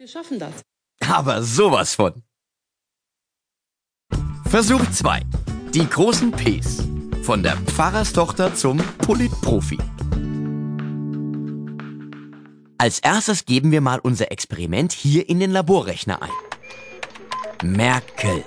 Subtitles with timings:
[0.00, 0.62] Wir schaffen das.
[1.00, 2.22] Aber sowas von.
[4.48, 5.22] Versuch 2.
[5.74, 6.86] Die großen Ps.
[7.24, 9.76] Von der Pfarrerstochter zum Politprofi.
[12.78, 17.68] Als erstes geben wir mal unser Experiment hier in den Laborrechner ein.
[17.68, 18.44] Merkel,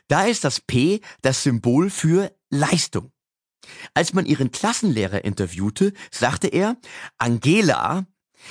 [0.08, 3.12] Da ist das P das Symbol für Leistung.
[3.94, 6.76] Als man ihren Klassenlehrer interviewte, sagte er,
[7.18, 8.06] Angela,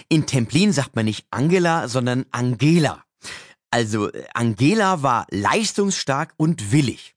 [0.09, 3.03] in Templin sagt man nicht Angela, sondern Angela.
[3.73, 7.15] Also Angela war leistungsstark und willig.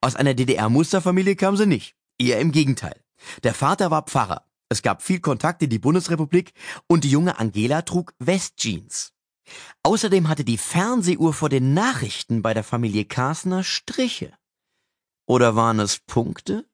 [0.00, 1.94] Aus einer DDR-Musterfamilie kam sie nicht.
[2.18, 3.00] Eher im Gegenteil.
[3.44, 4.48] Der Vater war Pfarrer.
[4.68, 6.54] Es gab viel Kontakt in die Bundesrepublik
[6.88, 9.12] und die junge Angela trug Westjeans.
[9.84, 14.32] Außerdem hatte die Fernsehuhr vor den Nachrichten bei der Familie Karsner Striche.
[15.24, 16.68] Oder waren es Punkte?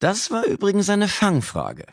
[0.00, 1.86] Das war übrigens eine Fangfrage.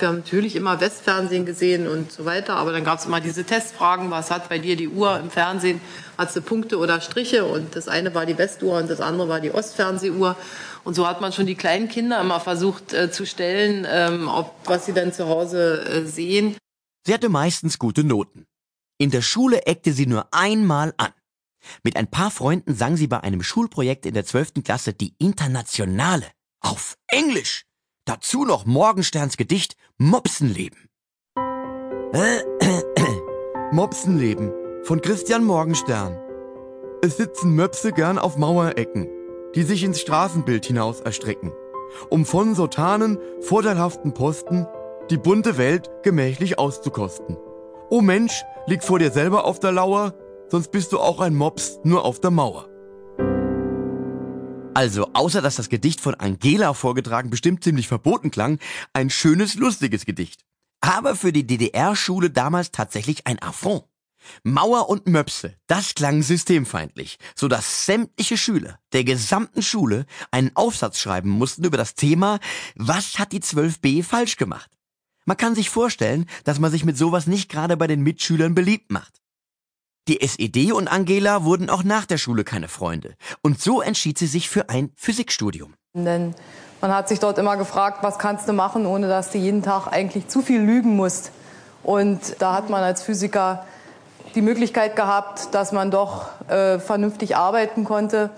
[0.00, 3.44] Wir haben natürlich immer Westfernsehen gesehen und so weiter, aber dann gab es immer diese
[3.44, 5.80] Testfragen, was hat bei dir die Uhr im Fernsehen,
[6.18, 9.40] hat sie Punkte oder Striche und das eine war die Westuhr und das andere war
[9.40, 10.36] die Ostfernsehuhr
[10.84, 14.54] und so hat man schon die kleinen Kinder immer versucht äh, zu stellen, ähm, ob,
[14.64, 16.56] was sie dann zu Hause äh, sehen.
[17.06, 18.46] Sie hatte meistens gute Noten.
[18.98, 21.12] In der Schule eckte sie nur einmal an.
[21.82, 24.64] Mit ein paar Freunden sang sie bei einem Schulprojekt in der 12.
[24.64, 26.26] Klasse die Internationale.
[26.60, 27.64] Auf Englisch.
[28.06, 30.90] Dazu noch Morgensterns Gedicht Mopsenleben.
[33.72, 34.52] Mopsenleben
[34.82, 36.18] von Christian Morgenstern.
[37.00, 39.08] Es sitzen Möpse gern auf Mauerecken,
[39.54, 41.50] die sich ins Straßenbild hinaus erstrecken,
[42.10, 44.66] um von sotanen, vorteilhaften Posten
[45.08, 47.38] die bunte Welt gemächlich auszukosten.
[47.88, 50.12] O Mensch, lieg vor dir selber auf der Lauer,
[50.48, 52.68] sonst bist du auch ein Mops nur auf der Mauer.
[54.76, 58.58] Also, außer dass das Gedicht von Angela vorgetragen bestimmt ziemlich verboten klang,
[58.92, 60.44] ein schönes, lustiges Gedicht.
[60.82, 63.86] Aber für die DDR-Schule damals tatsächlich ein Affront.
[64.42, 71.00] Mauer und Möpse, das klang systemfeindlich, so dass sämtliche Schüler der gesamten Schule einen Aufsatz
[71.00, 72.38] schreiben mussten über das Thema,
[72.74, 74.70] was hat die 12b falsch gemacht?
[75.24, 78.90] Man kann sich vorstellen, dass man sich mit sowas nicht gerade bei den Mitschülern beliebt
[78.92, 79.22] macht.
[80.08, 83.16] Die SED und Angela wurden auch nach der Schule keine Freunde.
[83.42, 85.74] Und so entschied sie sich für ein Physikstudium.
[85.94, 86.34] Denn
[86.80, 89.88] man hat sich dort immer gefragt, was kannst du machen, ohne dass du jeden Tag
[89.88, 91.32] eigentlich zu viel lügen musst.
[91.82, 93.66] Und da hat man als Physiker
[94.36, 98.30] die Möglichkeit gehabt, dass man doch äh, vernünftig arbeiten konnte.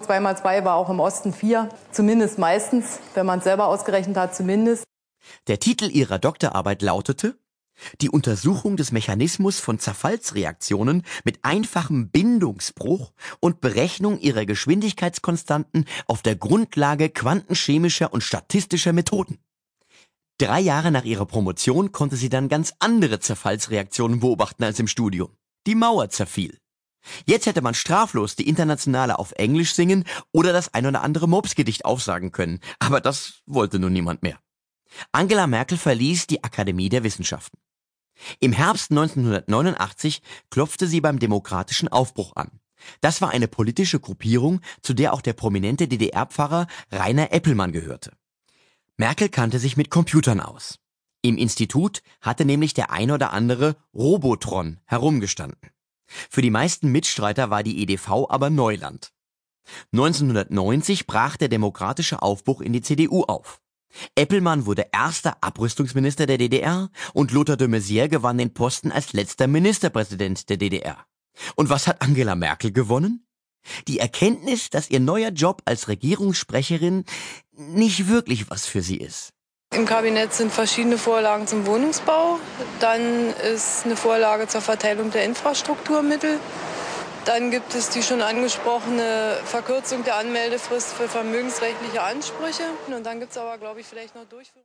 [0.00, 4.16] Zwei mal zwei war auch im Osten vier, zumindest meistens, wenn man es selber ausgerechnet
[4.16, 4.84] hat, zumindest.
[5.48, 7.36] Der Titel ihrer Doktorarbeit lautete
[8.00, 16.36] die Untersuchung des Mechanismus von Zerfallsreaktionen mit einfachem Bindungsbruch und Berechnung ihrer Geschwindigkeitskonstanten auf der
[16.36, 19.38] Grundlage quantenchemischer und statistischer Methoden.
[20.38, 25.30] Drei Jahre nach ihrer Promotion konnte sie dann ganz andere Zerfallsreaktionen beobachten als im Studium.
[25.66, 26.58] Die Mauer zerfiel.
[27.24, 31.84] Jetzt hätte man straflos die Internationale auf Englisch singen oder das ein oder andere Mobsgedicht
[31.84, 34.38] aufsagen können, aber das wollte nun niemand mehr.
[35.12, 37.58] Angela Merkel verließ die Akademie der Wissenschaften.
[38.40, 42.60] Im Herbst 1989 klopfte sie beim Demokratischen Aufbruch an.
[43.00, 48.12] Das war eine politische Gruppierung, zu der auch der prominente DDR-Pfarrer Rainer Eppelmann gehörte.
[48.96, 50.78] Merkel kannte sich mit Computern aus.
[51.22, 55.58] Im Institut hatte nämlich der ein oder andere Robotron herumgestanden.
[56.06, 59.12] Für die meisten Mitstreiter war die EDV aber Neuland.
[59.92, 63.60] 1990 brach der demokratische Aufbruch in die CDU auf.
[64.14, 69.46] Eppelmann wurde erster Abrüstungsminister der DDR und Lothar de Maizière gewann den Posten als letzter
[69.46, 71.06] Ministerpräsident der DDR.
[71.54, 73.26] Und was hat Angela Merkel gewonnen?
[73.88, 77.04] Die Erkenntnis, dass ihr neuer Job als Regierungssprecherin
[77.56, 79.32] nicht wirklich was für sie ist.
[79.74, 82.38] Im Kabinett sind verschiedene Vorlagen zum Wohnungsbau.
[82.80, 86.38] Dann ist eine Vorlage zur Verteilung der Infrastrukturmittel.
[87.26, 92.62] Dann gibt es die schon angesprochene Verkürzung der Anmeldefrist für vermögensrechtliche Ansprüche.
[92.86, 94.54] Und dann gibt es aber, glaube ich, vielleicht noch Durchführung.